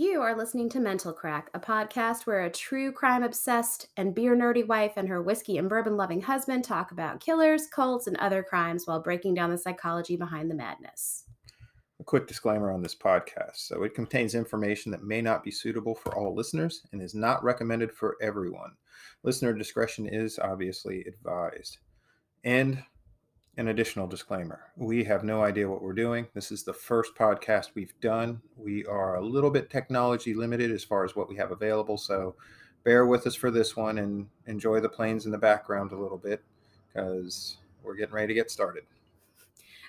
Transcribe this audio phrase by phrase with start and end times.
[0.00, 4.36] You are listening to Mental Craic, a podcast where a true crime obsessed and beer
[4.36, 8.44] nerdy wife and her whiskey and bourbon loving husband talk about killers, cults, and other
[8.44, 11.24] crimes while breaking down the psychology behind the madness.
[11.98, 13.56] A quick disclaimer on this podcast.
[13.56, 17.42] So, it contains information that may not be suitable for all listeners and is not
[17.42, 18.76] recommended for everyone.
[19.24, 21.78] Listener discretion is obviously advised.
[22.44, 22.84] And
[23.58, 26.28] an additional disclaimer we have no idea what we're doing.
[26.32, 28.40] This is the first podcast we've done.
[28.56, 31.98] We are a little bit technology limited as far as what we have available.
[31.98, 32.36] So
[32.84, 36.16] bear with us for this one and enjoy the planes in the background a little
[36.16, 36.40] bit
[36.86, 38.84] because we're getting ready to get started.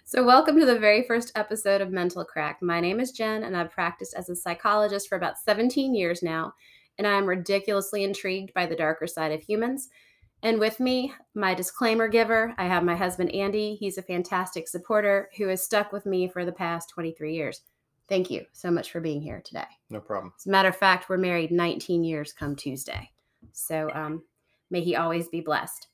[0.04, 2.55] So, welcome to the very first episode of Mental Craic.
[2.63, 6.55] My name is Jen, and I've practiced as a psychologist for about 17 years now,
[6.98, 9.90] and I'm ridiculously intrigued by the darker side of humans.
[10.41, 13.75] And with me, my disclaimer giver, I have my husband Andy.
[13.75, 17.62] He's a fantastic supporter who has stuck with me for the past 23 years.
[18.07, 19.67] Thank you so much for being here today.
[19.89, 20.34] No problem.
[20.38, 23.12] As a matter of fact, we're married 19 years come Tuesday.
[23.51, 24.23] So um,
[24.70, 25.87] may he always be blessed.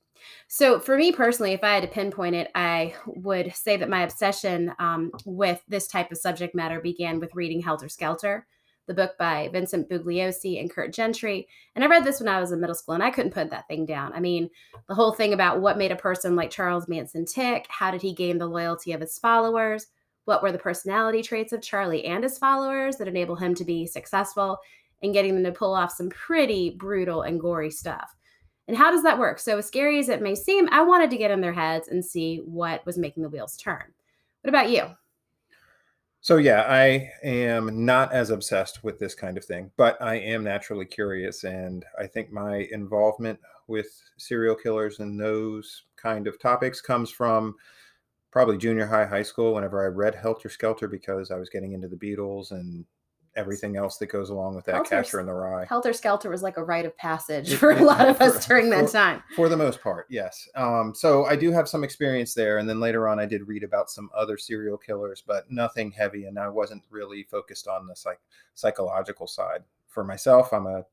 [0.47, 4.01] So, for me personally, if I had to pinpoint it, I would say that my
[4.01, 8.47] obsession um, with this type of subject matter began with reading Helter Skelter
[8.87, 11.47] the book by Vincent Bugliosi and Kurt Gentry.
[11.75, 13.67] And I read this when I was in middle school and I couldn't put that
[13.67, 14.13] thing down.
[14.13, 14.49] I mean,
[14.87, 18.13] the whole thing about what made a person like Charles Manson tick, how did he
[18.13, 19.87] gain the loyalty of his followers,
[20.25, 23.85] what were the personality traits of Charlie and his followers that enable him to be
[23.87, 24.59] successful,
[25.03, 28.15] and getting them to pull off some pretty brutal and gory stuff.
[28.67, 29.39] And how does that work?
[29.39, 32.03] So, as scary as it may seem, I wanted to get in their heads and
[32.03, 33.83] see what was making the wheels turn.
[34.41, 34.85] What about you?
[36.25, 40.43] So yeah, I am not as obsessed with this kind of thing, but I am
[40.43, 46.81] naturally curious, and I think my involvement with serial killers and those kind of topics
[46.81, 47.53] comes from
[48.31, 49.53] probably junior high, high school.
[49.53, 52.85] Whenever I read Helter Skelter, because I was getting into the Beatles and
[53.35, 55.65] everything else that goes along with that Helter, catcher in the rye.
[55.65, 58.85] Helter Skelter was like a rite of passage for a lot of us during that
[58.85, 59.23] for, time.
[59.35, 60.47] For the most part, yes.
[60.55, 62.59] Um, so I do have some experience there.
[62.59, 66.25] And then later on, I did read about some other serial killers, but nothing heavy.
[66.25, 68.21] And I wasn't really focused on the psych-
[68.53, 69.63] psychological side.
[69.87, 70.85] For myself, I'm a,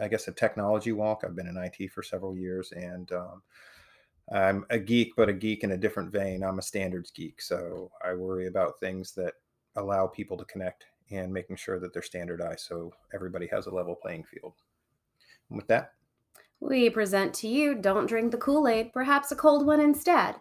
[0.00, 1.22] I guess, a technology walk.
[1.24, 3.42] I've been in IT for several years and, um,
[4.32, 6.42] I'm a geek, but a geek in a different vein.
[6.42, 7.42] I'm a standards geek.
[7.42, 9.34] So I worry about things that
[9.76, 10.84] allow people to connect
[11.14, 14.54] and making sure that they're standardized so everybody has a level playing field.
[15.48, 15.92] And with that,
[16.60, 20.36] we present to you Don't Drink the Kool Aid, perhaps a cold one instead.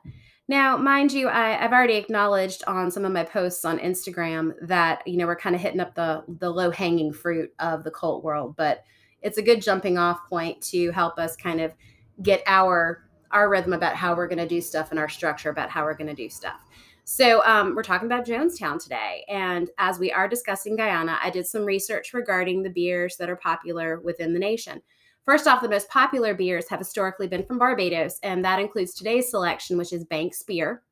[0.47, 5.01] Now, mind you, I, have already acknowledged on some of my posts on Instagram that,
[5.07, 8.23] you know, we're kind of hitting up the, the low hanging fruit of the cult
[8.23, 8.83] world, but
[9.21, 11.73] it's a good jumping off point to help us kind of
[12.21, 15.69] get our our rhythm about how we're going to do stuff and our structure about
[15.69, 16.59] how we're going to do stuff.
[17.03, 19.25] So, um, we're talking about Jonestown today.
[19.27, 23.35] And as we are discussing Guyana, I did some research regarding the beers that are
[23.35, 24.81] popular within the nation.
[25.25, 29.29] First off, the most popular beers have historically been from Barbados, and that includes today's
[29.29, 30.83] selection, which is Banks Beer.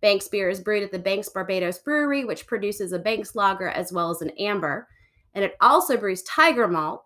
[0.00, 3.92] Banks Beer is brewed at the Banks Barbados Brewery, which produces a Banks lager as
[3.92, 4.88] well as an amber.
[5.34, 7.04] And it also brews Tiger Malt,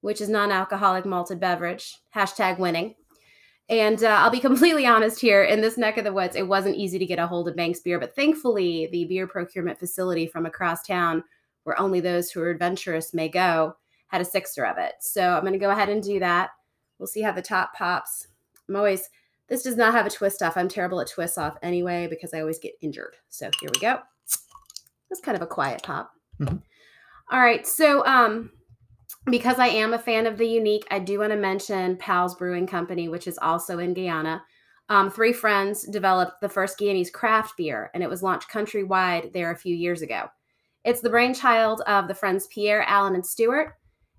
[0.00, 1.96] which is non alcoholic malted beverage.
[2.14, 2.94] Hashtag winning.
[3.68, 6.76] And uh, I'll be completely honest here in this neck of the woods, it wasn't
[6.76, 10.46] easy to get a hold of Banks beer, but thankfully, the beer procurement facility from
[10.46, 11.24] across town,
[11.64, 13.76] where only those who are adventurous may go,
[14.08, 14.94] had a sixer of it.
[15.00, 16.50] So I'm going to go ahead and do that.
[16.98, 18.28] We'll see how the top pops.
[18.68, 19.08] I'm always,
[19.48, 20.56] this does not have a twist off.
[20.56, 23.16] I'm terrible at twist off anyway because I always get injured.
[23.28, 23.98] So here we go.
[25.10, 26.12] That's kind of a quiet pop.
[26.40, 26.56] Mm-hmm.
[27.30, 27.66] All right.
[27.66, 28.50] So, um,
[29.30, 32.66] because I am a fan of the unique, I do want to mention Pal's Brewing
[32.66, 34.42] Company, which is also in Guyana.
[34.90, 39.50] Um, three friends developed the first Guyanese craft beer, and it was launched countrywide there
[39.50, 40.26] a few years ago.
[40.84, 43.72] It's the brainchild of the friends Pierre, Allen, and Stewart,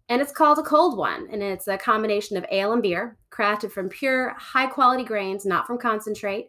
[0.10, 1.28] and it's called a cold one.
[1.32, 5.68] And it's a combination of ale and beer, crafted from pure, high quality grains, not
[5.68, 6.48] from concentrate.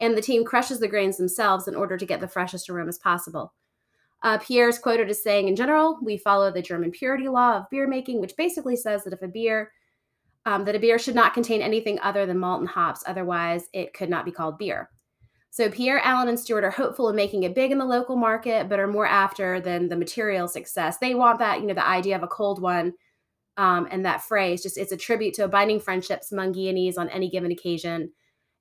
[0.00, 3.52] And the team crushes the grains themselves in order to get the freshest aromas possible.
[4.26, 7.70] Uh, Pierre is quoted as saying, in general, we follow the German purity law of
[7.70, 9.70] beer making, which basically says that if a beer,
[10.46, 13.94] um, that a beer should not contain anything other than malt and hops, otherwise it
[13.94, 14.90] could not be called beer.
[15.50, 18.68] So Pierre, Allen, and Stewart are hopeful of making it big in the local market,
[18.68, 20.98] but are more after than the material success.
[20.98, 22.94] They want that, you know, the idea of a cold one
[23.56, 27.30] um, and that phrase, just it's a tribute to abiding friendships among Guyanese on any
[27.30, 28.10] given occasion.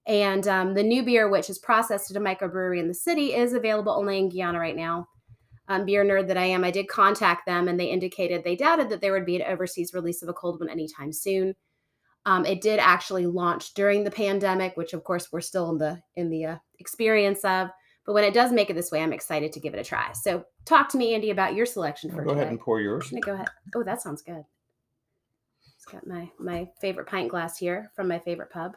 [0.06, 3.54] And um, the new beer, which is processed at a microbrewery in the city, is
[3.54, 5.08] available only in Guyana right now
[5.68, 8.90] um, beer nerd that I am, I did contact them and they indicated they doubted
[8.90, 11.56] that there would be an overseas release of a cold one anytime soon.
[12.28, 16.02] Um, it did actually launch during the pandemic, which of course we're still in the
[16.16, 17.70] in the uh, experience of,
[18.06, 20.12] But when it does make it this way, I'm excited to give it a try.
[20.14, 22.42] So talk to me, Andy, about your selection for Go today.
[22.42, 23.12] ahead and pour yours.
[23.24, 23.48] Go ahead.
[23.76, 24.44] Oh, that sounds good.
[25.76, 28.76] It's got my my favorite pint glass here from my favorite pub,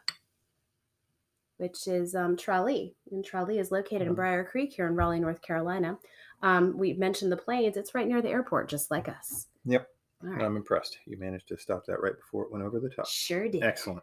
[1.56, 2.94] which is um, Tralee.
[3.10, 4.16] And Tralee is located in Mhm.
[4.16, 5.98] Brier Creek here in Raleigh, North Carolina.
[6.42, 7.76] Um, we mentioned the planes.
[7.76, 9.46] It's right near the airport, just like us.
[9.64, 9.88] Yep.
[10.24, 10.44] All right.
[10.44, 10.98] I'm impressed.
[11.06, 13.06] You managed to stop that right before it went over the top.
[13.06, 13.62] sure did.
[13.62, 14.02] Excellent.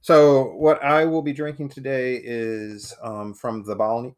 [0.00, 4.14] So, what I will be drinking today is um, from the Balni,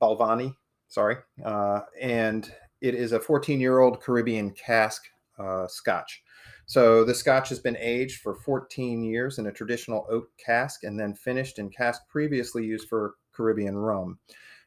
[0.00, 0.54] Balvenie,
[0.88, 5.02] sorry, uh, and it is a 14 year old Caribbean cask
[5.38, 6.22] uh, scotch.
[6.66, 10.98] So, the scotch has been aged for 14 years in a traditional oak cask and
[10.98, 14.18] then finished in cask previously used for Caribbean rum.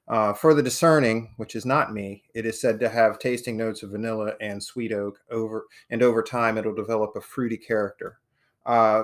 [0.08, 3.82] Uh, for the discerning, which is not me, it is said to have tasting notes
[3.82, 8.20] of vanilla and sweet oak over, and over time it'll develop a fruity character.
[8.66, 9.04] Uh,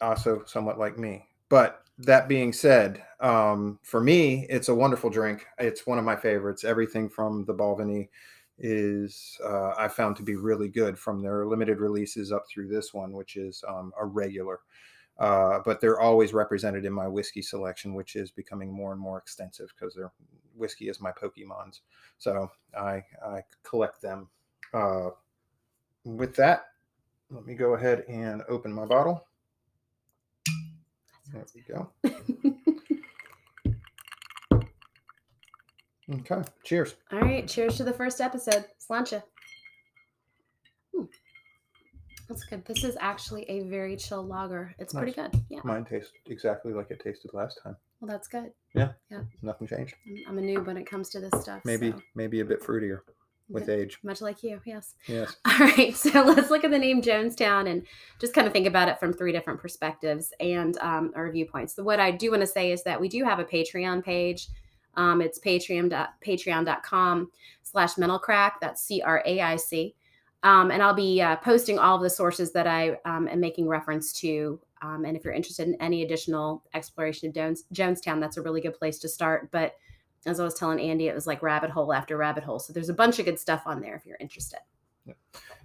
[0.00, 1.26] also somewhat like me.
[1.50, 5.44] But that being said, um, for me, it's a wonderful drink.
[5.58, 6.64] It's one of my favorites.
[6.64, 8.08] Everything from the Balvenie
[8.58, 12.94] is uh, I found to be really good from their limited releases up through this
[12.94, 14.60] one, which is um, a regular.
[15.18, 19.18] Uh, but they're always represented in my whiskey selection, which is becoming more and more
[19.18, 20.12] extensive because their
[20.56, 21.80] whiskey is my Pokemons.
[22.18, 24.28] So I, I collect them.
[24.72, 25.10] Uh,
[26.04, 26.66] with that,
[27.30, 29.26] let me go ahead and open my bottle.
[31.32, 31.90] There we go.
[36.12, 36.42] Okay.
[36.64, 36.96] Cheers.
[37.12, 37.46] All right.
[37.46, 38.64] Cheers to the first episode.
[38.80, 39.22] Sláinte.
[42.30, 42.64] That's good.
[42.64, 44.72] This is actually a very chill lager.
[44.78, 45.32] It's pretty good.
[45.48, 45.58] Yeah.
[45.64, 47.74] Mine tastes exactly like it tasted last time.
[48.00, 48.52] Well, that's good.
[48.72, 48.92] Yeah.
[49.10, 49.22] Yeah.
[49.42, 49.96] Nothing changed.
[50.06, 51.60] I'm- I'm a noob when it comes to this stuff.
[51.64, 53.00] Maybe so- maybe a bit fruitier
[53.48, 53.98] with Yeah, age.
[54.04, 54.60] Much like you.
[54.64, 54.94] Yes.
[55.08, 55.34] Yes.
[55.44, 57.84] All right, so let's look at the name Jonestown and
[58.20, 61.74] just kind of think about it from three different perspectives and um, our viewpoints.
[61.74, 64.46] So, what I do want to say is that we do have a Patreon page.
[64.94, 65.90] Um, it's patreon
[66.24, 67.30] patreon.com
[67.64, 68.52] slash mental craic.
[68.60, 69.94] That's C R A I C.
[70.42, 73.68] Um, and I'll be uh, posting all of the sources that I um, am making
[73.68, 74.58] reference to.
[74.82, 78.62] Um, and if you're interested in any additional exploration of Jones, Jonestown, that's a really
[78.62, 79.50] good place to start.
[79.50, 79.74] But
[80.26, 82.58] as I was telling Andy, it was like rabbit hole after rabbit hole.
[82.58, 84.60] So there's a bunch of good stuff on there if you're interested.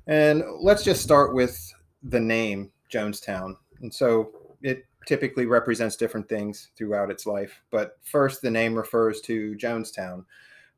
[0.07, 1.73] And let's just start with
[2.03, 3.55] the name Jonestown.
[3.81, 4.31] And so
[4.61, 7.61] it typically represents different things throughout its life.
[7.71, 10.25] But first, the name refers to Jonestown,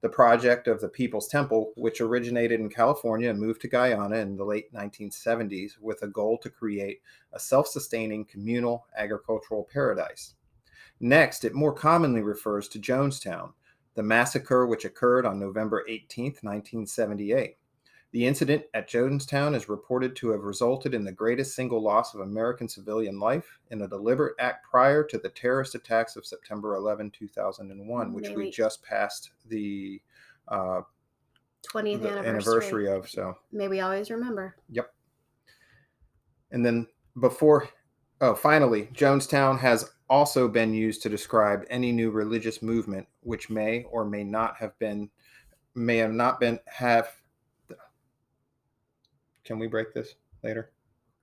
[0.01, 4.35] the project of the People's Temple, which originated in California and moved to Guyana in
[4.35, 7.01] the late 1970s with a goal to create
[7.33, 10.35] a self sustaining communal agricultural paradise.
[10.99, 13.53] Next, it more commonly refers to Jonestown,
[13.95, 17.57] the massacre which occurred on November 18, 1978.
[18.11, 22.21] The incident at Jonestown is reported to have resulted in the greatest single loss of
[22.21, 27.11] American civilian life in a deliberate act prior to the terrorist attacks of September 11,
[27.11, 30.01] 2001, which we just passed the,
[30.47, 30.81] uh,
[31.69, 32.27] 20th the anniversary.
[32.29, 33.09] anniversary of.
[33.09, 34.55] So, May we always remember.
[34.69, 34.93] Yep.
[36.51, 36.87] And then
[37.19, 37.67] before,
[38.21, 43.83] oh, finally, Jonestown has also been used to describe any new religious movement which may
[43.91, 45.09] or may not have been,
[45.75, 47.09] may have not been, have.
[49.47, 50.71] Can we break this later?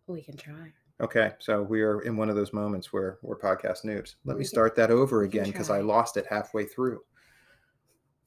[0.07, 0.73] We can try.
[1.03, 4.15] Okay, so we are in one of those moments where we're podcast noobs.
[4.25, 7.03] Let We me can- start that over again because I lost it halfway through.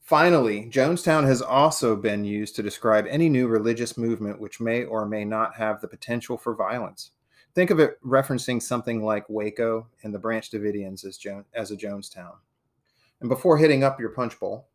[0.02, 5.04] Finally, Jonestown has also been used to describe any new religious movement which may or
[5.04, 7.10] may not have the potential for violence.
[7.54, 11.76] Think of it referencing something like Waco and the Branch Davidians as, jo- as a
[11.76, 12.36] Jonestown.
[13.20, 14.68] And before hitting up your punch bowl,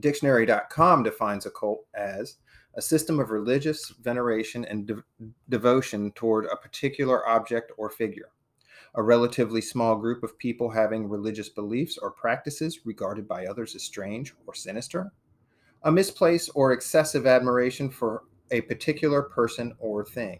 [0.00, 2.36] dictionary.com defines a cult as
[2.78, 5.02] a system of religious veneration and de-
[5.48, 8.30] devotion toward a particular object or figure.
[8.94, 13.82] A relatively small group of people having religious beliefs or practices regarded by others as
[13.82, 15.10] strange or sinister.
[15.82, 20.38] A misplaced or excessive admiration for a particular person or thing.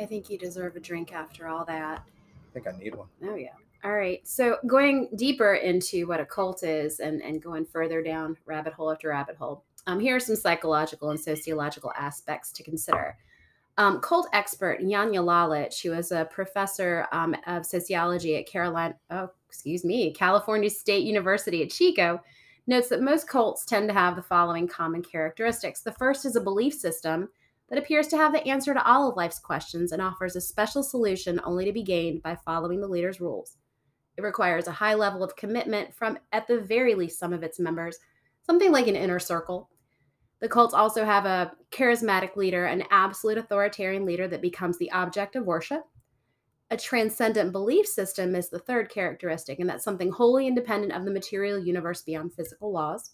[0.00, 2.04] I think you deserve a drink after all that.
[2.04, 3.06] I think I need one.
[3.22, 3.50] Oh yeah.
[3.84, 4.26] All right.
[4.26, 8.92] So going deeper into what a cult is and, and going further down rabbit hole
[8.92, 13.16] after rabbit hole, um, here are some psychological and sociological aspects to consider.
[13.78, 19.30] Um, cult expert Janja Lalich, who is a professor um, of sociology at Caroline, oh,
[19.48, 22.20] excuse me, California State University at Chico,
[22.68, 25.80] notes that most cults tend to have the following common characteristics.
[25.80, 27.30] The first is a belief system
[27.68, 30.82] that appears to have the answer to all of life's questions and offers a special
[30.82, 33.56] solution only to be gained by following the leader's rules.
[34.16, 37.58] It requires a high level of commitment from, at the very least, some of its
[37.58, 37.98] members,
[38.44, 39.70] something like an inner circle.
[40.40, 45.36] The cults also have a charismatic leader, an absolute authoritarian leader that becomes the object
[45.36, 45.84] of worship.
[46.70, 51.10] A transcendent belief system is the third characteristic, and that's something wholly independent of the
[51.10, 53.12] material universe beyond physical laws.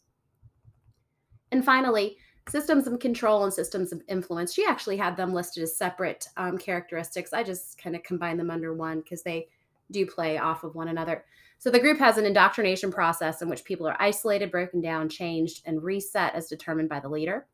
[1.52, 2.16] And finally,
[2.48, 4.52] systems of control and systems of influence.
[4.54, 7.32] She actually had them listed as separate um, characteristics.
[7.32, 9.48] I just kind of combine them under one because they
[9.90, 11.24] do play off of one another.
[11.58, 15.62] So the group has an indoctrination process in which people are isolated, broken down, changed,
[15.66, 17.48] and reset as determined by the leader.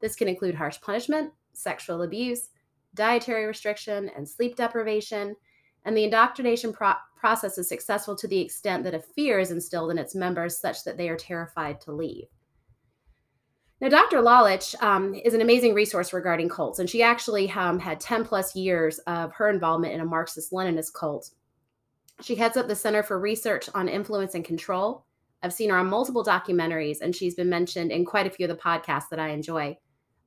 [0.00, 2.50] This can include harsh punishment, sexual abuse,
[2.94, 5.36] dietary restriction, and sleep deprivation,
[5.84, 9.90] and the indoctrination pro- process is successful to the extent that a fear is instilled
[9.90, 12.26] in its members such that they are terrified to leave.
[13.80, 14.18] Now, Dr.
[14.18, 18.56] Lalich um, is an amazing resource regarding cults, and she actually um, had 10 plus
[18.56, 21.30] years of her involvement in a Marxist Leninist cult.
[22.22, 25.04] She heads up the Center for Research on Influence and Control.
[25.42, 28.56] I've seen her on multiple documentaries, and she's been mentioned in quite a few of
[28.56, 29.76] the podcasts that I enjoy.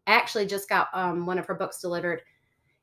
[0.08, 2.22] I actually just got um, one of her books delivered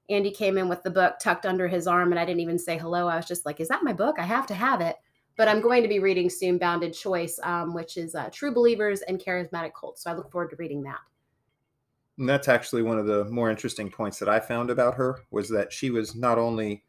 [0.09, 2.79] Andy came in with the book tucked under his arm, and I didn't even say
[2.79, 3.09] hello.
[3.09, 4.17] I was just like, "Is that my book?
[4.19, 4.97] I have to have it."
[5.37, 9.03] But I'm going to be reading soon Bounded Choice, um, which is uh, True Believers
[9.03, 10.03] and Charismatic Cults.
[10.03, 11.01] So I look forward to reading that.
[12.19, 15.51] And that's actually one of the more interesting points that I found about her was
[15.51, 16.85] that she was not only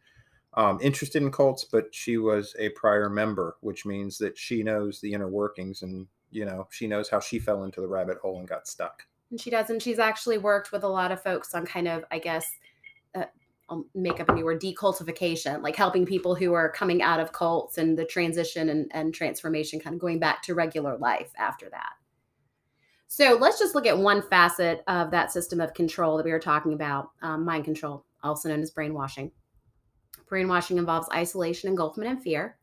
[0.58, 5.00] um, interested in cults, but she was a prior member, which means that she knows
[5.00, 8.40] the inner workings and you know she knows how she fell into the rabbit hole
[8.40, 9.06] and got stuck.
[9.30, 12.04] And she does, and she's actually worked with a lot of folks on kind of,
[12.12, 12.50] I guess,
[13.14, 13.26] uh,
[13.70, 17.34] I'll make up a new word, decultification, like helping people who are coming out of
[17.34, 21.70] cults and the transition and, and transformation, kind of going back to regular life after
[21.70, 21.92] that.
[23.10, 26.40] So let's just look at one facet of that system of control that we were
[26.40, 29.32] talking about um, mind control, also known as brainwashing.
[30.30, 32.58] Brainwashing involves isolation, engulfment, and fear.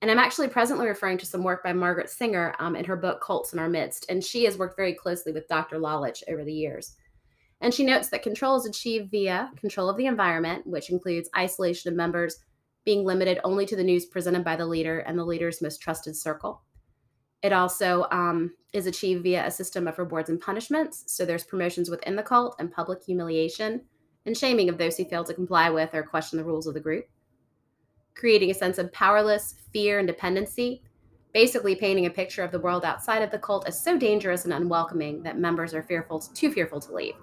[0.00, 3.20] And I'm actually presently referring to some work by Margaret Singer um, in her book
[3.20, 4.06] Cults in Our Midst.
[4.08, 5.78] And she has worked very closely with Dr.
[5.78, 6.96] Lalich over the years.
[7.60, 11.90] And she notes that control is achieved via control of the environment, which includes isolation
[11.90, 12.36] of members
[12.84, 16.16] being limited only to the news presented by the leader and the leader's most trusted
[16.16, 16.62] circle.
[17.42, 21.04] It also um, is achieved via a system of rewards and punishments.
[21.06, 23.82] So there's promotions within the cult and public humiliation
[24.26, 26.80] and shaming of those who fail to comply with or question the rules of the
[26.80, 27.06] group.
[28.14, 30.82] Creating a sense of powerless fear and dependency,
[31.32, 34.52] basically painting a picture of the world outside of the cult as so dangerous and
[34.52, 37.14] unwelcoming that members are fearful, too fearful to leave.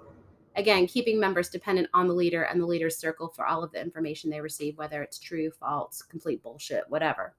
[0.55, 3.81] Again, keeping members dependent on the leader and the leader's circle for all of the
[3.81, 7.35] information they receive, whether it's true, false, complete bullshit, whatever.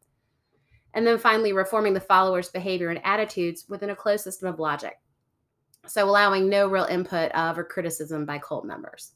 [0.92, 4.98] And then finally, reforming the followers' behavior and attitudes within a closed system of logic.
[5.86, 9.12] So, allowing no real input of or criticism by cult members.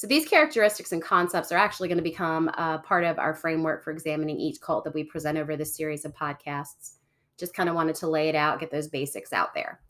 [0.00, 3.84] So, these characteristics and concepts are actually going to become a part of our framework
[3.84, 6.94] for examining each cult that we present over this series of podcasts.
[7.36, 9.82] Just kind of wanted to lay it out, get those basics out there.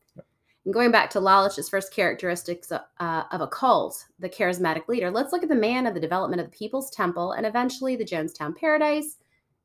[0.65, 5.33] And going back to Lalich's first characteristics uh, of a cult, the charismatic leader, let's
[5.33, 8.57] look at the man of the development of the People's Temple and eventually the Jonestown
[8.57, 9.19] Paradise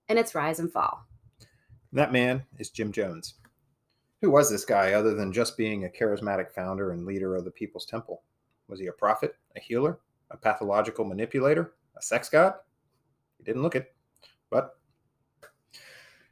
[0.10, 1.08] and its rise and fall.
[1.92, 3.34] That man is Jim Jones.
[4.22, 7.52] Who was this guy other than just being a charismatic founder and leader of the
[7.52, 8.22] People's Temple?
[8.68, 9.98] Was he a prophet, a healer,
[10.32, 12.54] a pathological manipulator, a sex god?
[13.38, 13.94] He didn't look it,
[14.50, 14.78] but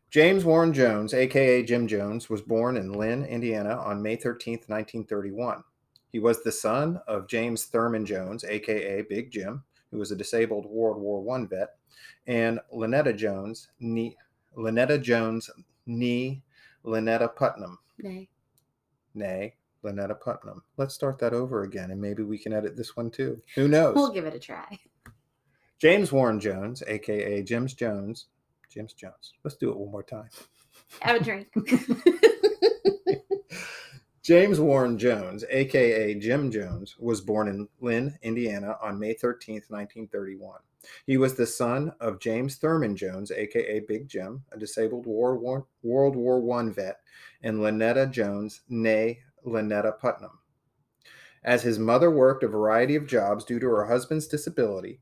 [0.09, 5.63] James Warren Jones, aka Jim Jones, was born in Lynn, Indiana on May 13, 1931.
[6.11, 10.67] He was the son of James Thurman Jones, aka Big Jim, who was a disabled
[10.67, 11.69] World War I vet,
[12.27, 14.15] and Lynetta Jones, nee,
[14.55, 15.49] Lynetta Jones,
[15.87, 16.43] nee
[16.85, 17.79] Lynetta Putnam.
[17.97, 18.29] Nay.
[19.15, 20.63] Nay, Lynetta Putnam.
[20.77, 23.41] Let's start that over again, and maybe we can edit this one too.
[23.55, 23.95] Who knows?
[23.95, 24.79] We'll give it a try.
[25.79, 28.27] James Warren Jones, aka Jims Jones,
[28.69, 29.33] James Jones.
[29.43, 30.29] Let's do it one more time.
[31.01, 31.47] Have a drink.
[34.23, 40.59] James Warren Jones, aka Jim Jones, was born in Lynn, Indiana on May 13, 1931.
[41.05, 45.65] He was the son of James Thurman Jones, aka Big Jim, a disabled War, War,
[45.81, 46.99] World War I vet,
[47.41, 50.39] and Lynetta Jones, née Lynetta Putnam.
[51.43, 55.01] As his mother worked a variety of jobs due to her husband's disability,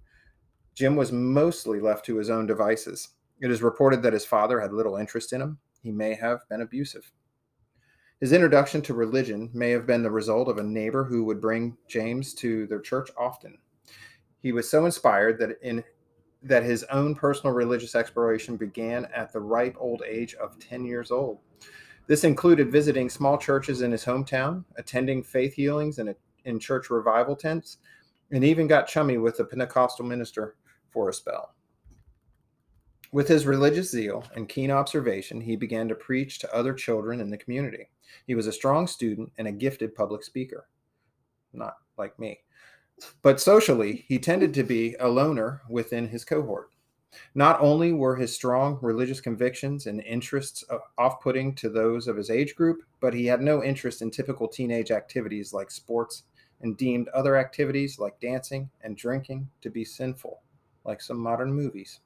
[0.73, 3.09] Jim was mostly left to his own devices.
[3.41, 5.59] It is reported that his father had little interest in him.
[5.83, 7.11] He may have been abusive.
[8.19, 11.75] His introduction to religion may have been the result of a neighbor who would bring
[11.87, 13.57] James to their church often.
[14.41, 15.83] He was so inspired that in
[16.43, 21.11] that his own personal religious exploration began at the ripe old age of 10 years
[21.11, 21.39] old.
[22.07, 27.77] This included visiting small churches in his hometown, attending faith healings in, church revival tents,
[28.31, 30.55] and even got chummy with a Pentecostal minister
[30.89, 31.53] for a spell.
[33.13, 37.29] With his religious zeal and keen observation, he began to preach to other children in
[37.29, 37.89] the community.
[38.25, 40.67] He was a strong student and a gifted public speaker.
[41.53, 42.39] Not like me.
[43.21, 46.70] But socially, he tended to be a loner within his cohort.
[47.35, 52.15] Not only were his strong religious convictions and interests uh, off putting to those of
[52.15, 56.23] his age group, but he had no interest in typical teenage activities like sports
[56.61, 60.41] and deemed other activities like dancing and drinking to be sinful,
[60.85, 61.99] like some modern movies.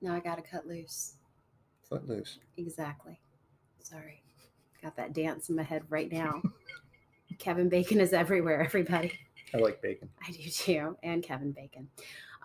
[0.00, 1.14] Now I gotta cut loose.
[1.88, 2.38] Cut loose.
[2.56, 3.20] Exactly.
[3.80, 4.22] Sorry.
[4.82, 6.42] Got that dance in my head right now.
[7.38, 9.12] Kevin Bacon is everywhere, everybody.
[9.54, 10.08] I like bacon.
[10.26, 11.88] I do too, and Kevin Bacon.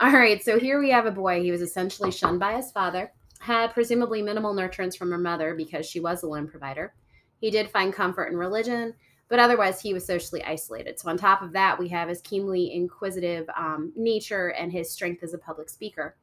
[0.01, 1.43] All right, so here we have a boy.
[1.43, 5.85] He was essentially shunned by his father, had presumably minimal nurturance from her mother because
[5.85, 6.95] she was a lone provider.
[7.39, 8.95] He did find comfort in religion,
[9.27, 10.99] but otherwise he was socially isolated.
[10.99, 15.21] So, on top of that, we have his keenly inquisitive um, nature and his strength
[15.21, 16.17] as a public speaker.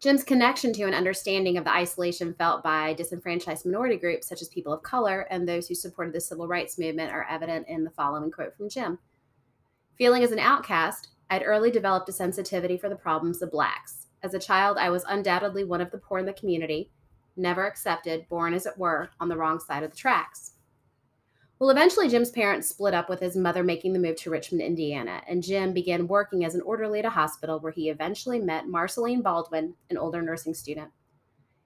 [0.00, 4.48] Jim's connection to and understanding of the isolation felt by disenfranchised minority groups, such as
[4.48, 7.90] people of color and those who supported the civil rights movement, are evident in the
[7.90, 8.98] following quote from Jim
[9.96, 14.08] Feeling as an outcast, I'd early developed a sensitivity for the problems of blacks.
[14.22, 16.90] As a child, I was undoubtedly one of the poor in the community,
[17.36, 20.54] never accepted, born as it were, on the wrong side of the tracks.
[21.60, 25.22] Well, eventually, Jim's parents split up with his mother making the move to Richmond, Indiana,
[25.28, 29.22] and Jim began working as an orderly at a hospital where he eventually met Marceline
[29.22, 30.90] Baldwin, an older nursing student.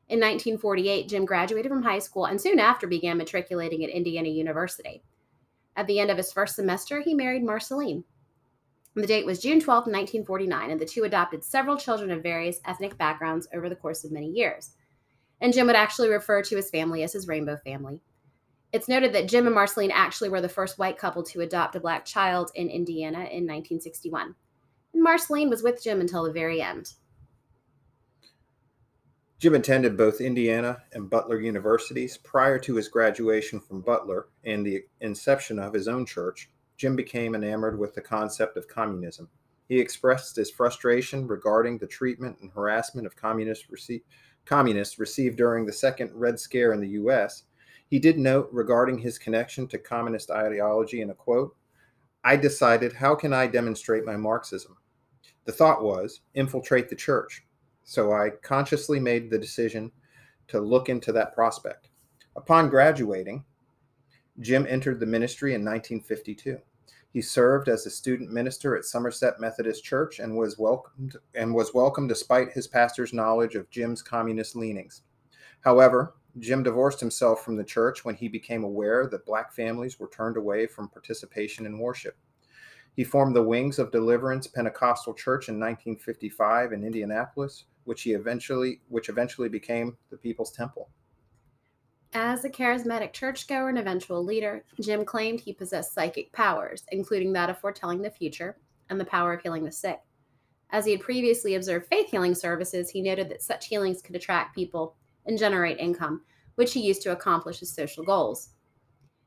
[0.08, 5.02] In 1948, Jim graduated from high school and soon after began matriculating at Indiana University.
[5.76, 8.04] At the end of his first semester, he married Marceline.
[8.96, 12.96] The date was June 12, 1949, and the two adopted several children of various ethnic
[12.96, 14.70] backgrounds over the course of many years.
[15.40, 18.00] And Jim would actually refer to his family as his rainbow family.
[18.72, 21.80] It's noted that Jim and Marceline actually were the first white couple to adopt a
[21.80, 24.34] black child in Indiana in 1961.
[24.92, 26.94] And Marceline was with Jim until the very end.
[29.38, 32.16] Jim attended both Indiana and Butler universities.
[32.16, 36.48] Prior to his graduation from Butler and the inception of his own church,
[36.84, 39.28] Jim became enamored with the concept of communism.
[39.68, 44.02] He expressed his frustration regarding the treatment and harassment of communists, rece-
[44.44, 47.44] communists received during the Second Red Scare in the U.S
[47.94, 51.54] he did note regarding his connection to communist ideology in a quote
[52.24, 54.76] I decided, how can I demonstrate my Marxism?
[55.44, 57.44] The thought was infiltrate the church.
[57.84, 59.92] So I consciously made the decision
[60.48, 61.90] to look into that prospect.
[62.34, 63.44] Upon graduating,
[64.40, 66.58] Jim entered the ministry in 1952.
[67.14, 71.72] He served as a student minister at Somerset Methodist Church and was welcomed and was
[71.72, 75.02] welcomed despite his pastor's knowledge of Jim's communist leanings.
[75.60, 80.08] However, Jim divorced himself from the church when he became aware that black families were
[80.08, 82.16] turned away from participation in worship.
[82.96, 88.80] He formed the Wings of Deliverance Pentecostal Church in 1955 in Indianapolis, which he eventually
[88.88, 90.90] which eventually became the People's Temple.
[92.16, 97.50] As a charismatic churchgoer and eventual leader, Jim claimed he possessed psychic powers, including that
[97.50, 98.56] of foretelling the future
[98.88, 99.98] and the power of healing the sick.
[100.70, 104.54] As he had previously observed faith healing services, he noted that such healings could attract
[104.54, 104.94] people
[105.26, 106.22] and generate income,
[106.54, 108.50] which he used to accomplish his social goals.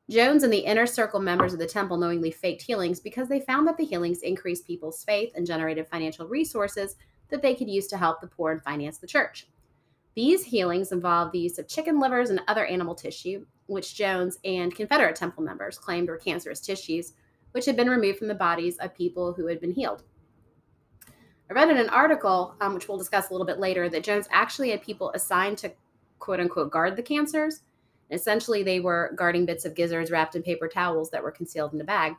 [0.09, 3.67] Jones and the inner circle members of the temple knowingly faked healings because they found
[3.67, 6.95] that the healings increased people's faith and generated financial resources
[7.27, 9.49] that they could use to help the poor and finance the church.
[10.17, 14.73] These healings involved the use of chicken livers and other animal tissue, which Jones and
[14.73, 17.13] Confederate temple members claimed were cancerous tissues,
[17.51, 20.01] which had been removed from the bodies of people who had been healed.
[21.51, 24.27] I read in an article, um, which we'll discuss a little bit later, that Jones
[24.31, 25.71] actually had people assigned to
[26.17, 27.61] quote unquote guard the cancers.
[28.09, 31.75] And essentially, they were guarding bits of gizzards wrapped in paper towels that were concealed
[31.75, 32.13] in a bag.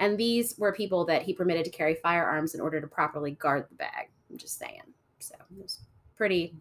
[0.00, 3.64] And these were people that he permitted to carry firearms in order to properly guard
[3.70, 4.10] the bag.
[4.30, 4.82] I'm just saying.
[5.18, 5.80] So it was
[6.14, 6.54] pretty,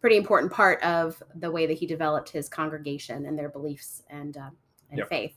[0.00, 4.36] pretty important part of the way that he developed his congregation and their beliefs and
[4.36, 4.50] uh,
[4.90, 5.08] and yep.
[5.08, 5.36] faith.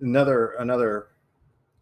[0.00, 1.08] Another another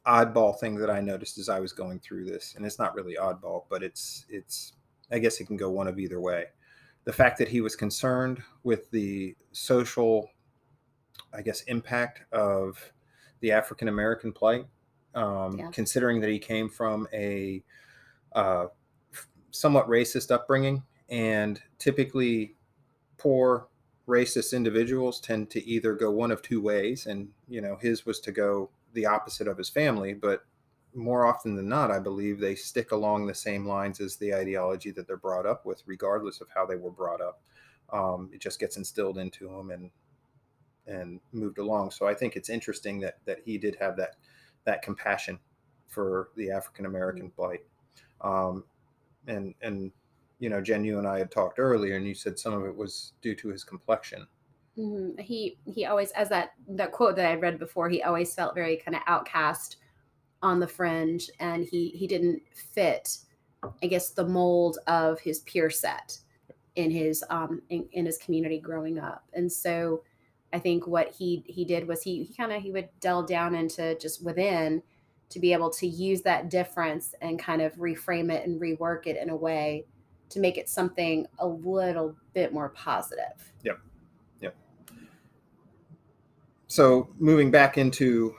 [0.07, 3.17] oddball thing that I noticed as I was going through this, and it's not really
[3.17, 4.75] oddball, but it's it's
[5.11, 6.47] I guess it can go one of either way
[7.07, 10.29] the fact that he was concerned with the social,
[11.33, 12.79] I guess, impact of
[13.41, 14.67] the African American plight,
[15.15, 15.71] um, yeah.
[15.71, 17.63] considering that he came from a
[18.33, 18.67] uh,
[19.53, 22.55] somewhat racist upbringing, and typically
[23.19, 23.69] poor
[24.09, 28.21] racist individuals tend to either go one of two ways, and you know his was
[28.21, 30.45] to go the opposite of his family, but
[30.95, 34.91] more often than not, I believe they stick along the same lines as the ideology
[34.93, 37.43] that they're brought up with, regardless of how they were brought up.
[37.93, 39.91] Um, it just gets instilled into them and
[40.87, 41.91] and moved along.
[41.91, 44.17] So I think it's interesting that that he did have that
[44.65, 45.39] that compassion
[45.87, 47.41] for the African American mm-hmm.
[47.41, 47.61] plight.
[48.21, 48.65] Um,
[49.27, 49.93] and and
[50.39, 52.77] you know, Jen, you and I had talked earlier, and you said some of it
[52.77, 54.27] was due to his complexion.
[54.79, 55.21] Mm-hmm.
[55.21, 58.77] He he always, as that that quote that I read before, he always felt very
[58.77, 59.77] kind of outcast
[60.43, 63.17] on the fringe and he he didn't fit
[63.83, 66.19] I guess, the mold of his peer set
[66.75, 69.25] in his um in, in his community growing up.
[69.33, 70.03] And so
[70.53, 73.55] I think what he he did was he he kind of he would delve down
[73.55, 74.83] into just within
[75.29, 79.17] to be able to use that difference and kind of reframe it and rework it
[79.17, 79.85] in a way
[80.29, 83.53] to make it something a little bit more positive.
[83.63, 83.79] Yep.
[84.41, 84.57] Yep.
[86.67, 88.35] So moving back into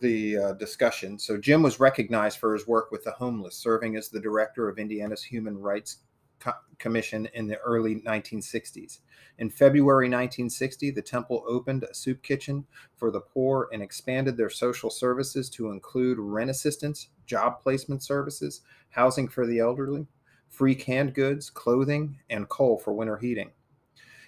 [0.00, 1.18] the uh, discussion.
[1.18, 4.78] So Jim was recognized for his work with the homeless, serving as the director of
[4.78, 5.98] Indiana's Human Rights
[6.38, 9.00] Co- Commission in the early 1960s.
[9.38, 14.50] In February 1960, the temple opened a soup kitchen for the poor and expanded their
[14.50, 20.06] social services to include rent assistance, job placement services, housing for the elderly,
[20.52, 23.50] free canned goods, clothing, and coal for winter heating.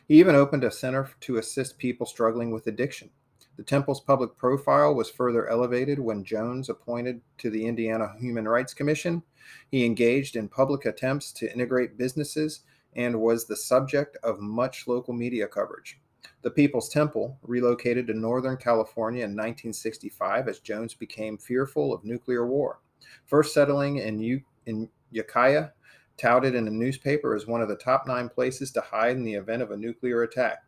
[0.09, 3.11] He even opened a center to assist people struggling with addiction.
[3.57, 8.75] The temple's public profile was further elevated when Jones appointed to the Indiana Human Rights
[8.75, 9.23] Commission.
[9.71, 12.63] He engaged in public attempts to integrate businesses
[12.97, 16.01] and was the subject of much local media coverage.
[16.43, 22.47] The People's Temple relocated to Northern California in 1965 as Jones became fearful of nuclear
[22.47, 22.81] war.
[23.27, 25.69] First settling in, U- in Ukiah,
[26.17, 29.35] touted in a newspaper as one of the top nine places to hide in the
[29.35, 30.59] event of a nuclear attack.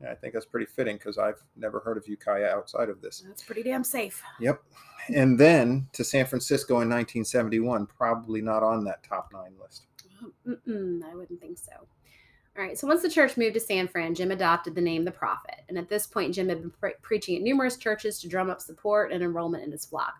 [0.00, 3.24] And I think that's pretty fitting because I've never heard of Ukiah outside of this.
[3.26, 4.22] That's pretty damn safe.
[4.40, 4.62] Yep.
[5.14, 9.86] And then to San Francisco in 1971, probably not on that top nine list.
[10.22, 11.72] Oh, mm-mm, I wouldn't think so.
[12.56, 12.78] All right.
[12.78, 15.56] So once the church moved to San Fran, Jim adopted the name the Prophet.
[15.68, 18.60] And at this point, Jim had been pre- preaching at numerous churches to drum up
[18.60, 20.14] support and enrollment in his flock.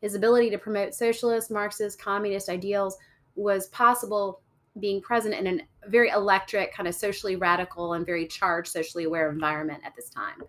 [0.00, 2.96] His ability to promote socialist, Marxist, communist ideals
[3.34, 4.40] was possible
[4.80, 9.30] being present in a very electric, kind of socially radical, and very charged, socially aware
[9.30, 10.42] environment at this time.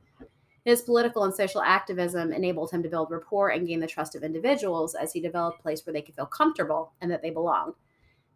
[0.66, 4.24] His political and social activism enabled him to build rapport and gain the trust of
[4.24, 7.74] individuals as he developed a place where they could feel comfortable and that they belonged.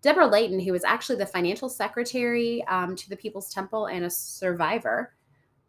[0.01, 4.09] Deborah Layton, who was actually the financial secretary um, to the People's Temple and a
[4.09, 5.13] survivor,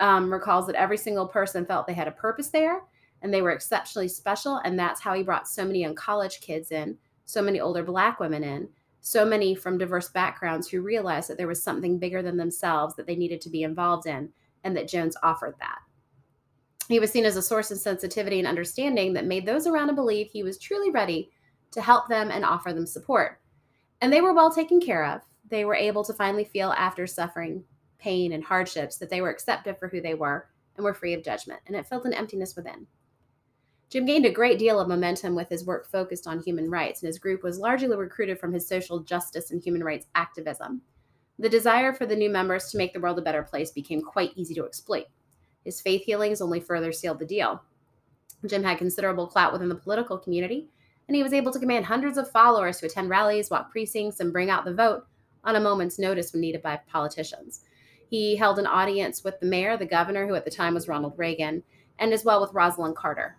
[0.01, 2.83] um, recalls that every single person felt they had a purpose there
[3.23, 4.57] and they were exceptionally special.
[4.65, 8.21] And that's how he brought so many young college kids in, so many older Black
[8.21, 8.67] women in,
[9.03, 13.07] so many from diverse backgrounds who realized that there was something bigger than themselves that
[13.07, 14.31] they needed to be involved in,
[14.65, 15.79] and that Jones offered that.
[16.89, 19.95] He was seen as a source of sensitivity and understanding that made those around him
[19.95, 21.29] believe he was truly ready
[21.73, 23.43] to help them and offer them support.
[24.01, 25.21] And they were well taken care of.
[25.51, 27.63] They were able to finally feel, after suffering
[27.99, 31.23] pain and hardships, that they were accepted for who they were and were free of
[31.23, 31.61] judgment.
[31.67, 32.87] And it filled an emptiness within.
[33.91, 37.07] Jim gained a great deal of momentum with his work focused on human rights, and
[37.07, 40.83] his group was largely recruited from his social justice and human rights activism.
[41.39, 44.33] The desire for the new members to make the world a better place became quite
[44.35, 45.07] easy to exploit.
[45.65, 47.63] His faith healings only further sealed the deal.
[48.47, 50.69] Jim had considerable clout within the political community,
[51.07, 54.33] and he was able to command hundreds of followers to attend rallies, walk precincts, and
[54.33, 55.07] bring out the vote
[55.45, 57.63] on a moment's notice when needed by politicians.
[58.11, 61.15] He held an audience with the mayor, the governor, who at the time was Ronald
[61.17, 61.63] Reagan,
[61.99, 63.37] and as well with Rosalynn Carter,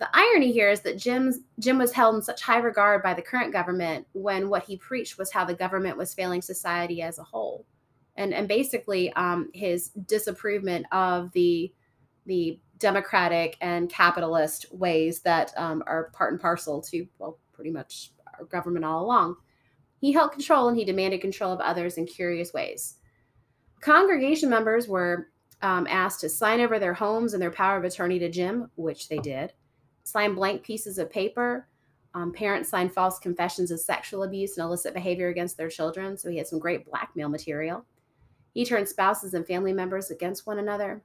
[0.00, 3.20] the irony here is that Jim's, Jim was held in such high regard by the
[3.20, 7.22] current government when what he preached was how the government was failing society as a
[7.22, 7.66] whole.
[8.16, 11.70] And, and basically, um, his disapproval of the,
[12.24, 18.12] the democratic and capitalist ways that um, are part and parcel to, well, pretty much
[18.38, 19.36] our government all along.
[20.00, 22.96] He held control and he demanded control of others in curious ways.
[23.82, 25.28] Congregation members were
[25.60, 29.10] um, asked to sign over their homes and their power of attorney to Jim, which
[29.10, 29.52] they did
[30.10, 31.66] sign blank pieces of paper.
[32.14, 36.18] Um, parents signed false confessions of sexual abuse and illicit behavior against their children.
[36.18, 37.84] So he had some great blackmail material.
[38.52, 41.02] He turned spouses and family members against one another.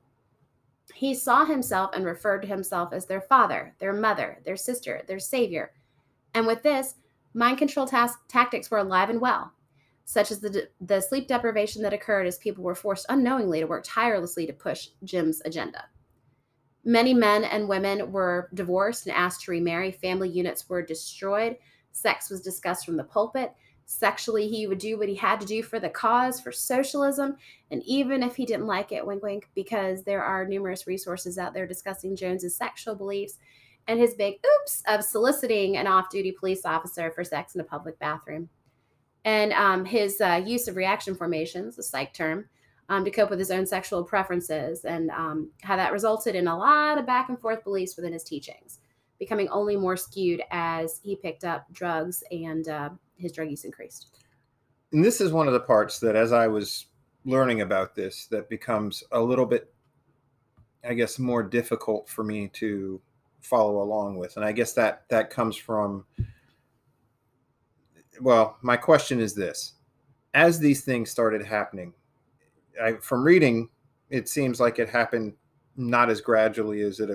[0.93, 5.19] He saw himself and referred to himself as their father, their mother, their sister, their
[5.19, 5.71] savior.
[6.33, 6.95] And with this,
[7.33, 9.51] mind control tas- tactics were alive and well,
[10.05, 13.83] such as the, the sleep deprivation that occurred as people were forced unknowingly to work
[13.85, 15.85] tirelessly to push Jim's agenda.
[16.85, 19.91] Many men and women were divorced and asked to remarry.
[19.91, 21.57] Family units were destroyed.
[21.91, 23.51] Sex was discussed from the pulpit.
[23.87, 27.37] Sexually, he would do what he had to do for the cause, for socialism.
[27.71, 31.53] And even if he didn't like it, wink, wink, because there are numerous resources out
[31.53, 33.37] there discussing Jones's sexual beliefs
[33.87, 37.65] and his big oops of soliciting an off duty police officer for sex in a
[37.65, 38.49] public bathroom.
[39.23, 42.49] And um, his uh, use of reaction formations, a psych term,
[42.89, 46.57] um, to cope with his own sexual preferences and um, how that resulted in a
[46.57, 48.79] lot of back and forth beliefs within his teachings,
[49.19, 54.17] becoming only more skewed as he picked up drugs and uh, his drug use increased.
[54.91, 56.85] And this is one of the parts that, as I was
[57.25, 59.73] learning about this, that becomes a little bit,
[60.87, 63.01] I guess, more difficult for me to
[63.41, 64.37] follow along with.
[64.37, 66.05] And I guess that that comes from
[68.21, 69.73] well, my question is this:
[70.33, 71.93] as these things started happening,
[72.81, 73.69] I, from reading,
[74.09, 75.33] it seems like it happened
[75.75, 77.09] not as gradually as it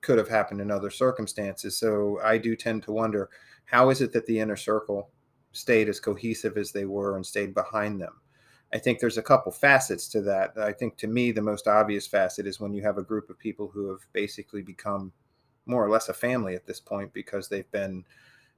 [0.00, 1.76] could have happened in other circumstances.
[1.76, 3.28] So I do tend to wonder
[3.64, 5.10] how is it that the inner circle
[5.52, 8.20] stayed as cohesive as they were and stayed behind them?
[8.72, 10.52] I think there's a couple facets to that.
[10.58, 13.38] I think to me, the most obvious facet is when you have a group of
[13.38, 15.12] people who have basically become
[15.66, 18.04] more or less a family at this point because they've been,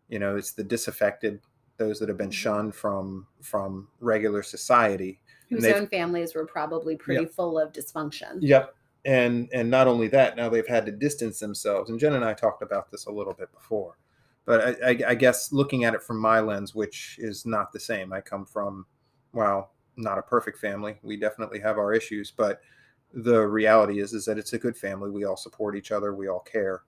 [0.09, 1.41] you know, it's the disaffected,
[1.77, 2.33] those that have been mm-hmm.
[2.33, 5.21] shunned from from regular society.
[5.51, 7.33] Whose own families were probably pretty yep.
[7.33, 8.39] full of dysfunction.
[8.41, 8.75] Yep.
[9.05, 11.91] And and not only that, now they've had to distance themselves.
[11.91, 13.99] And Jen and I talked about this a little bit before,
[14.45, 17.81] but I, I, I guess looking at it from my lens, which is not the
[17.81, 18.13] same.
[18.13, 18.87] I come from,
[19.33, 20.99] well, not a perfect family.
[21.03, 22.61] We definitely have our issues, but
[23.13, 25.11] the reality is is that it's a good family.
[25.11, 26.15] We all support each other.
[26.15, 26.83] We all care.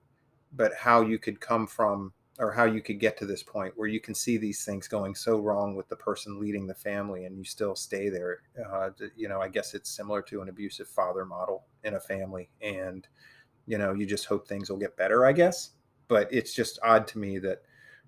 [0.55, 3.87] But how you could come from or how you could get to this point where
[3.87, 7.37] you can see these things going so wrong with the person leading the family and
[7.37, 8.39] you still stay there.
[8.71, 12.49] Uh, you know i guess it's similar to an abusive father model in a family
[12.61, 13.07] and
[13.65, 15.71] you know you just hope things will get better i guess.
[16.07, 17.61] But it's just odd to me that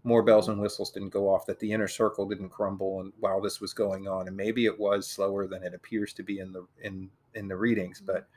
[0.05, 3.41] more bells and whistles didn't go off, that the inner circle didn't crumble, and while
[3.41, 6.53] this was going on, and maybe it was slower than it appears to be in
[6.53, 8.27] the in in the readings, but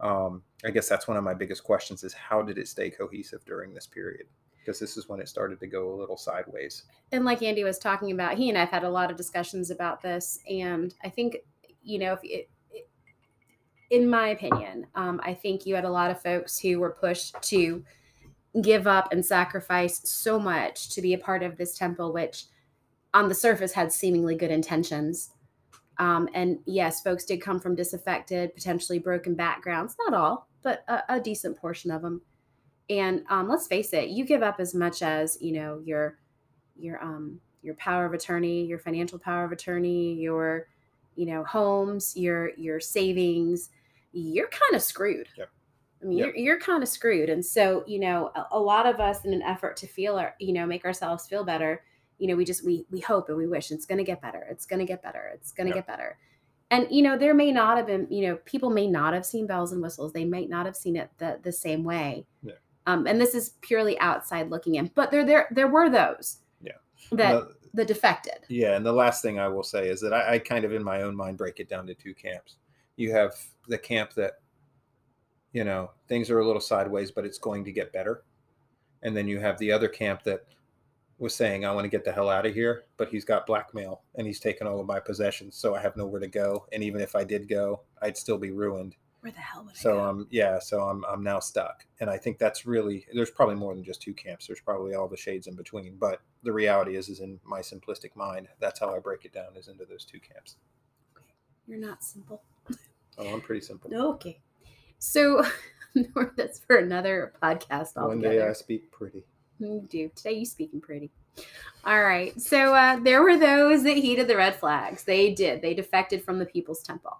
[0.00, 3.44] um, I guess that's one of my biggest questions: is how did it stay cohesive
[3.44, 4.26] during this period?
[4.60, 6.84] Because this is when it started to go a little sideways.
[7.12, 10.02] And like Andy was talking about, he and I've had a lot of discussions about
[10.02, 11.38] this, and I think
[11.82, 12.50] you know if it,
[13.90, 17.40] in my opinion, um, I think you had a lot of folks who were pushed
[17.42, 17.84] to
[18.62, 22.46] give up and sacrifice so much to be a part of this temple, which
[23.14, 25.30] on the surface had seemingly good intentions.
[25.98, 29.96] Um, and yes, folks did come from disaffected, potentially broken backgrounds.
[29.98, 32.22] Not all, but a, a decent portion of them.
[32.90, 36.18] And um, let's face it, you give up as much as you know your
[36.76, 40.66] your um, your power of attorney, your financial power of attorney, your
[41.14, 43.70] you know homes, your your savings.
[44.12, 45.28] You're kind of screwed.
[45.38, 45.48] Yep.
[46.02, 46.26] I mean, yep.
[46.28, 47.28] you're, you're kind of screwed.
[47.28, 50.34] And so, you know, a, a, lot of us in an effort to feel our,
[50.40, 51.84] you know, make ourselves feel better,
[52.18, 54.46] you know, we just, we, we hope and we wish it's going to get better.
[54.50, 55.30] It's going to get better.
[55.34, 55.86] It's going to yep.
[55.86, 56.18] get better.
[56.70, 59.46] And, you know, there may not have been, you know, people may not have seen
[59.46, 60.12] bells and whistles.
[60.12, 62.26] They might not have seen it the, the same way.
[62.42, 62.54] Yeah.
[62.90, 66.72] Um, and this is purely outside looking in, but there, there, there were those yeah.
[67.12, 68.40] that the, the defected.
[68.48, 68.76] Yeah.
[68.76, 71.02] And the last thing I will say is that I, I kind of in my
[71.02, 72.56] own mind break it down to two camps.
[72.96, 73.34] You have
[73.68, 74.34] the camp that
[75.52, 78.22] you know things are a little sideways but it's going to get better
[79.02, 80.44] and then you have the other camp that
[81.18, 84.02] was saying i want to get the hell out of here but he's got blackmail
[84.14, 87.00] and he's taken all of my possessions so i have nowhere to go and even
[87.00, 90.26] if i did go i'd still be ruined where the hell would so I um
[90.30, 93.84] yeah so i'm i'm now stuck and i think that's really there's probably more than
[93.84, 97.20] just two camps there's probably all the shades in between but the reality is is
[97.20, 100.56] in my simplistic mind that's how i break it down is into those two camps
[101.66, 102.42] you're not simple
[103.18, 104.40] oh i'm pretty simple okay
[104.98, 105.42] so
[106.36, 108.06] that's for another podcast altogether.
[108.06, 109.24] One day I speak pretty.
[109.58, 110.10] You do.
[110.14, 111.10] Today you speaking pretty.
[111.84, 112.38] All right.
[112.40, 115.04] So uh, there were those that heeded the red flags.
[115.04, 115.60] They did.
[115.62, 117.18] They defected from the People's Temple.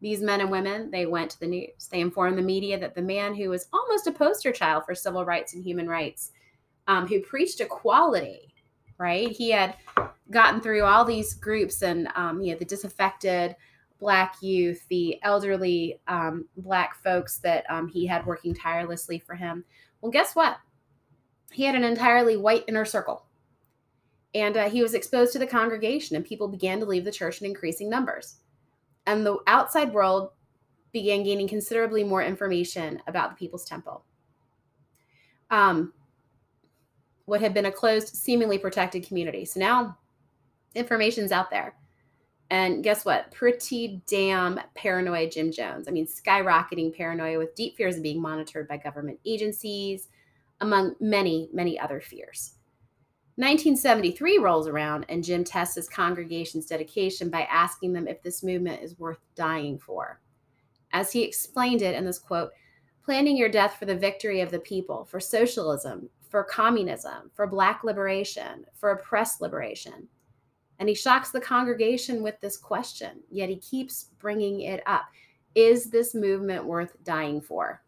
[0.00, 1.88] These men and women, they went to the news.
[1.90, 5.24] They informed the media that the man who was almost a poster child for civil
[5.24, 6.32] rights and human rights,
[6.86, 8.54] um, who preached equality,
[8.98, 9.28] right?
[9.28, 9.76] He had
[10.30, 13.56] gotten through all these groups and um, you know the disaffected,
[13.98, 19.64] black youth, the elderly um, black folks that um, he had working tirelessly for him.
[20.00, 20.56] Well, guess what?
[21.52, 23.26] He had an entirely white inner circle.
[24.32, 27.40] And uh, he was exposed to the congregation, and people began to leave the church
[27.40, 28.36] in increasing numbers.
[29.10, 30.30] And the outside world
[30.92, 34.04] began gaining considerably more information about the People's Temple.
[35.50, 35.92] Um,
[37.24, 39.44] what had been a closed, seemingly protected community.
[39.44, 39.98] So now
[40.76, 41.74] information's out there.
[42.50, 43.32] And guess what?
[43.32, 45.88] Pretty damn paranoid Jim Jones.
[45.88, 50.06] I mean, skyrocketing paranoia with deep fears of being monitored by government agencies,
[50.60, 52.54] among many, many other fears.
[53.40, 58.82] 1973 rolls around, and Jim tests his congregation's dedication by asking them if this movement
[58.82, 60.20] is worth dying for.
[60.92, 62.50] As he explained it in this quote,
[63.02, 67.82] planning your death for the victory of the people, for socialism, for communism, for black
[67.82, 70.06] liberation, for oppressed liberation.
[70.78, 75.06] And he shocks the congregation with this question, yet he keeps bringing it up
[75.54, 77.82] Is this movement worth dying for?